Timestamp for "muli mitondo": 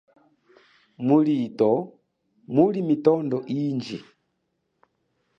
2.55-3.37